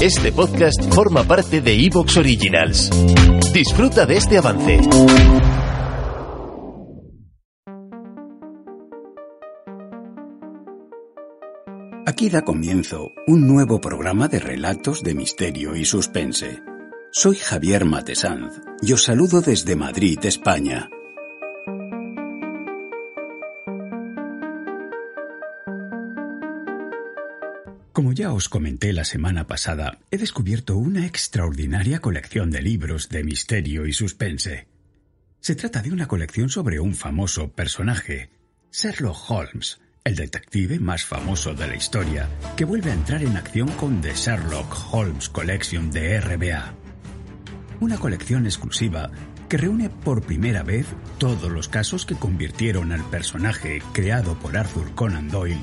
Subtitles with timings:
[0.00, 2.88] Este podcast forma parte de Evox Originals.
[3.52, 4.80] Disfruta de este avance.
[12.06, 16.60] Aquí da comienzo un nuevo programa de relatos de misterio y suspense.
[17.12, 20.88] Soy Javier Matesanz y os saludo desde Madrid, España.
[28.00, 33.22] Como ya os comenté la semana pasada, he descubierto una extraordinaria colección de libros de
[33.24, 34.68] misterio y suspense.
[35.40, 38.30] Se trata de una colección sobre un famoso personaje,
[38.72, 42.26] Sherlock Holmes, el detective más famoso de la historia,
[42.56, 46.72] que vuelve a entrar en acción con The Sherlock Holmes Collection de RBA.
[47.80, 49.10] Una colección exclusiva
[49.50, 50.86] que reúne por primera vez
[51.18, 55.60] todos los casos que convirtieron al personaje creado por Arthur Conan Doyle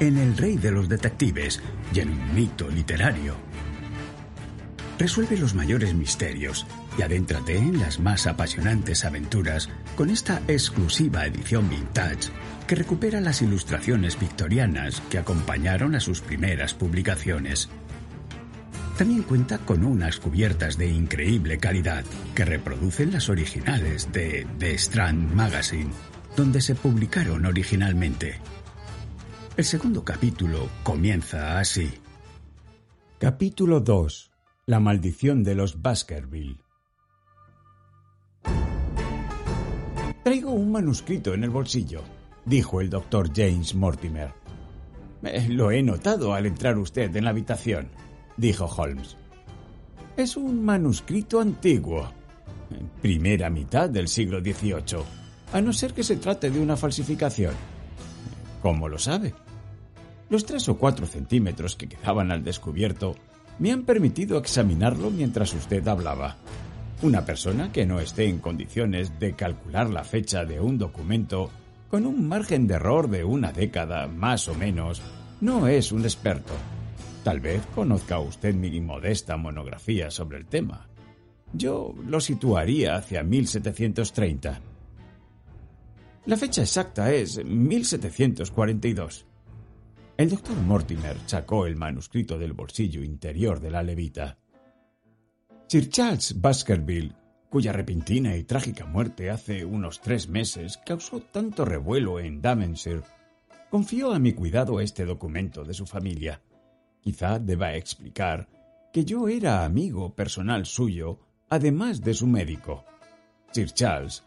[0.00, 1.60] en el rey de los detectives
[1.94, 3.36] y en un mito literario.
[4.98, 6.66] Resuelve los mayores misterios
[6.98, 12.30] y adéntrate en las más apasionantes aventuras con esta exclusiva edición vintage
[12.66, 17.68] que recupera las ilustraciones victorianas que acompañaron a sus primeras publicaciones.
[18.98, 25.32] También cuenta con unas cubiertas de increíble calidad que reproducen las originales de The Strand
[25.32, 25.90] Magazine,
[26.36, 28.38] donde se publicaron originalmente.
[29.60, 31.92] El segundo capítulo comienza así.
[33.18, 34.30] Capítulo 2.
[34.64, 36.62] La maldición de los Baskerville.
[40.24, 42.00] Traigo un manuscrito en el bolsillo,
[42.46, 44.32] dijo el doctor James Mortimer.
[45.24, 47.90] Eh, lo he notado al entrar usted en la habitación,
[48.38, 49.18] dijo Holmes.
[50.16, 52.10] Es un manuscrito antiguo,
[53.02, 55.04] primera mitad del siglo XVIII,
[55.52, 57.52] a no ser que se trate de una falsificación.
[58.62, 59.34] ¿Cómo lo sabe?
[60.30, 63.16] Los tres o cuatro centímetros que quedaban al descubierto
[63.58, 66.36] me han permitido examinarlo mientras usted hablaba.
[67.02, 71.50] Una persona que no esté en condiciones de calcular la fecha de un documento
[71.90, 75.02] con un margen de error de una década más o menos
[75.40, 76.52] no es un experto.
[77.24, 80.86] Tal vez conozca usted mi modesta monografía sobre el tema.
[81.52, 84.60] Yo lo situaría hacia 1730.
[86.26, 89.26] La fecha exacta es 1742.
[90.20, 94.36] El doctor Mortimer sacó el manuscrito del bolsillo interior de la levita.
[95.66, 97.14] Sir Charles Baskerville,
[97.48, 103.00] cuya repentina y trágica muerte hace unos tres meses causó tanto revuelo en Daventshire,
[103.70, 106.42] confió a mi cuidado este documento de su familia.
[107.00, 108.46] Quizá deba explicar
[108.92, 112.84] que yo era amigo personal suyo, además de su médico.
[113.52, 114.22] Sir Charles,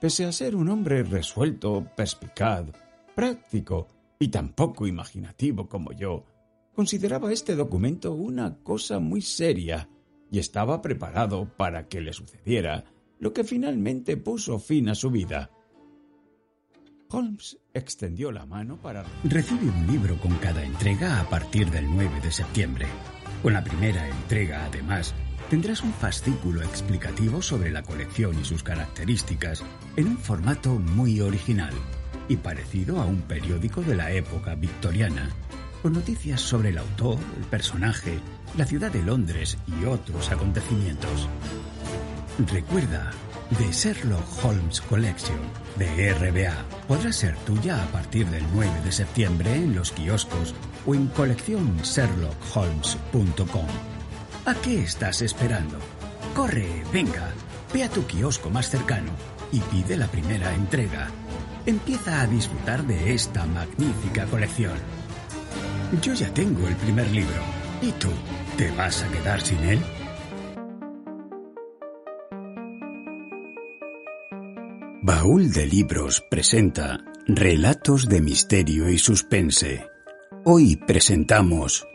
[0.00, 2.66] pese a ser un hombre resuelto, perspicaz,
[3.16, 3.88] práctico
[4.22, 6.24] y tan poco imaginativo como yo,
[6.74, 9.88] consideraba este documento una cosa muy seria
[10.30, 12.84] y estaba preparado para que le sucediera
[13.18, 15.50] lo que finalmente puso fin a su vida.
[17.10, 19.04] Holmes extendió la mano para...
[19.24, 22.86] Recibe un libro con cada entrega a partir del 9 de septiembre.
[23.42, 25.14] Con la primera entrega, además,
[25.50, 29.62] tendrás un fascículo explicativo sobre la colección y sus características
[29.96, 31.74] en un formato muy original
[32.28, 35.30] y parecido a un periódico de la época victoriana,
[35.82, 38.20] con noticias sobre el autor, el personaje,
[38.56, 41.28] la ciudad de Londres y otros acontecimientos.
[42.50, 43.10] Recuerda,
[43.58, 45.38] The Sherlock Holmes Collection
[45.76, 46.54] de RBA
[46.88, 50.54] podrá ser tuya a partir del 9 de septiembre en los kioscos
[50.86, 53.66] o en coleccionsherlockholmes.com.
[54.46, 55.78] ¿A qué estás esperando?
[56.34, 57.30] Corre, venga,
[57.74, 59.12] ve a tu kiosco más cercano
[59.52, 61.10] y pide la primera entrega.
[61.64, 64.72] Empieza a disfrutar de esta magnífica colección.
[66.02, 67.40] Yo ya tengo el primer libro.
[67.80, 68.08] ¿Y tú?
[68.56, 69.78] ¿Te vas a quedar sin él?
[75.02, 79.86] Baúl de Libros presenta Relatos de Misterio y Suspense.
[80.44, 81.86] Hoy presentamos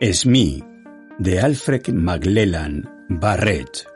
[0.00, 0.62] Smee
[1.18, 3.95] de Alfred Magellan Barrett.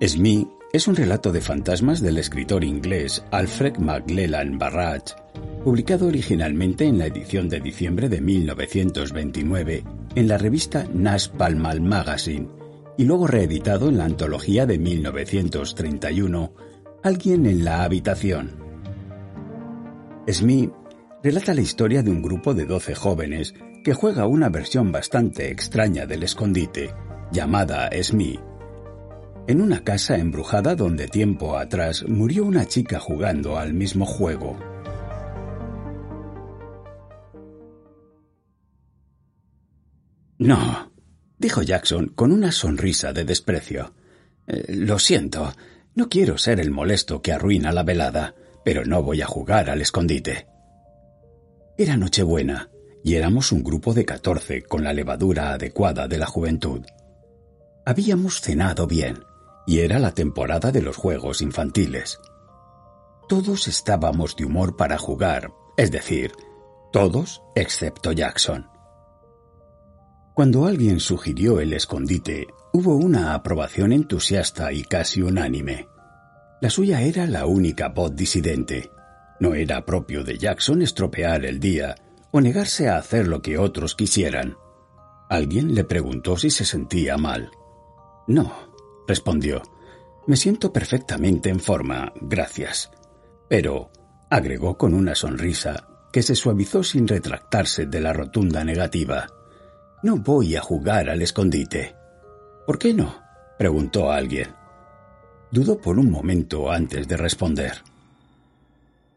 [0.00, 5.14] Smee es un relato de fantasmas del escritor inglés Alfred Maclellan Barrage,
[5.64, 9.84] publicado originalmente en la edición de diciembre de 1929
[10.14, 12.46] en la revista Nash Palmal Magazine
[12.98, 16.52] y luego reeditado en la antología de 1931
[17.02, 18.50] Alguien en la habitación.
[20.28, 20.70] Smee
[21.22, 26.04] relata la historia de un grupo de 12 jóvenes que juega una versión bastante extraña
[26.04, 26.92] del escondite,
[27.32, 28.40] llamada Smee
[29.48, 34.58] en una casa embrujada donde tiempo atrás murió una chica jugando al mismo juego.
[40.38, 40.92] No,
[41.38, 43.94] dijo Jackson con una sonrisa de desprecio.
[44.46, 45.54] Eh, lo siento,
[45.94, 48.34] no quiero ser el molesto que arruina la velada,
[48.64, 50.46] pero no voy a jugar al escondite.
[51.78, 52.70] Era Nochebuena,
[53.02, 56.84] y éramos un grupo de catorce con la levadura adecuada de la juventud.
[57.84, 59.20] Habíamos cenado bien,
[59.66, 62.20] y era la temporada de los juegos infantiles.
[63.28, 66.32] Todos estábamos de humor para jugar, es decir,
[66.92, 68.68] todos excepto Jackson.
[70.34, 75.88] Cuando alguien sugirió el escondite, hubo una aprobación entusiasta y casi unánime.
[76.60, 78.90] La suya era la única voz disidente.
[79.40, 81.94] No era propio de Jackson estropear el día
[82.30, 84.56] o negarse a hacer lo que otros quisieran.
[85.28, 87.50] Alguien le preguntó si se sentía mal.
[88.26, 88.52] No,
[89.06, 89.62] respondió.
[90.26, 92.90] Me siento perfectamente en forma, gracias.
[93.48, 93.90] Pero,
[94.28, 99.26] agregó con una sonrisa que se suavizó sin retractarse de la rotunda negativa,
[100.02, 101.94] no voy a jugar al escondite.
[102.66, 103.22] ¿Por qué no?
[103.58, 104.48] preguntó alguien.
[105.50, 107.72] Dudó por un momento antes de responder.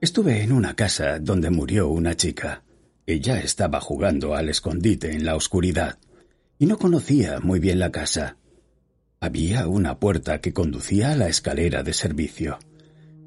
[0.00, 2.62] Estuve en una casa donde murió una chica.
[3.06, 5.98] Ella estaba jugando al escondite en la oscuridad
[6.58, 8.36] y no conocía muy bien la casa.
[9.22, 12.58] Había una puerta que conducía a la escalera de servicio,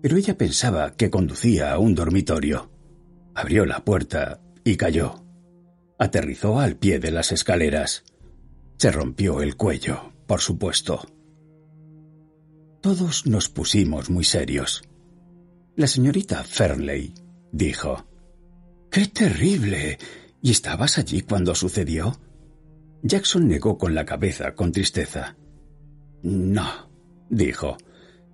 [0.01, 2.71] pero ella pensaba que conducía a un dormitorio.
[3.35, 5.23] Abrió la puerta y cayó.
[5.99, 8.05] Aterrizó al pie de las escaleras.
[8.77, 11.05] Se rompió el cuello, por supuesto.
[12.81, 14.81] Todos nos pusimos muy serios.
[15.75, 17.13] La señorita Fernley
[17.51, 18.07] dijo,
[18.89, 19.99] ¡Qué terrible!
[20.41, 22.19] ¿Y estabas allí cuando sucedió?
[23.03, 25.37] Jackson negó con la cabeza con tristeza.
[26.23, 26.89] No,
[27.29, 27.77] dijo,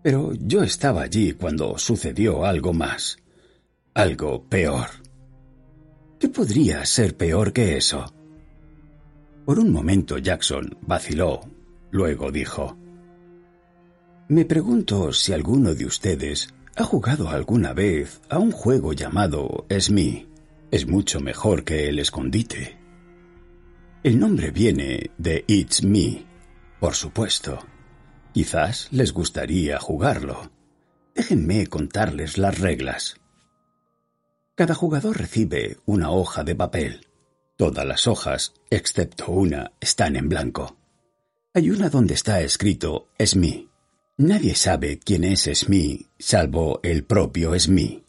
[0.04, 3.18] pero yo estaba allí cuando sucedió algo más,
[3.94, 4.88] algo peor.
[6.20, 8.06] ¿Qué podría ser peor que eso?
[9.44, 11.42] Por un momento Jackson vaciló,
[11.90, 12.78] luego dijo,
[14.28, 20.28] Me pregunto si alguno de ustedes ha jugado alguna vez a un juego llamado Smee.
[20.70, 22.78] Es mucho mejor que el escondite.
[24.04, 26.24] El nombre viene de It's Me,
[26.80, 27.60] por supuesto.
[28.34, 30.52] Quizás les gustaría jugarlo.
[31.16, 33.16] Déjenme contarles las reglas.
[34.56, 37.08] Cada jugador recibe una hoja de papel.
[37.58, 40.78] Todas las hojas, excepto una, están en blanco.
[41.54, 43.68] Hay una donde está escrito Smee.
[44.18, 48.04] Nadie sabe quién es Smee, salvo el propio Smee.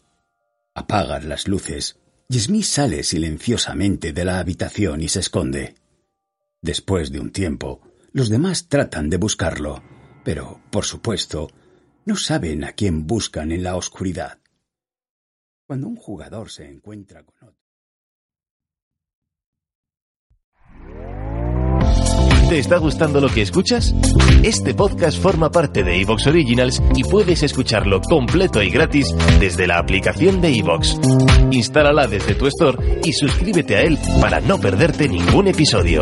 [0.75, 5.75] Apagan las luces y Smee sale silenciosamente de la habitación y se esconde.
[6.61, 7.81] Después de un tiempo,
[8.13, 9.81] los demás tratan de buscarlo,
[10.23, 11.49] pero, por supuesto,
[12.05, 14.39] no saben a quién buscan en la oscuridad.
[15.65, 17.61] Cuando un jugador se encuentra con otro.
[22.49, 23.95] ¿Te está gustando lo que escuchas?
[24.43, 29.07] Este podcast forma parte de Evox Originals y puedes escucharlo completo y gratis
[29.39, 30.99] desde la aplicación de Evox.
[31.51, 36.01] Instálala desde tu store y suscríbete a él para no perderte ningún episodio.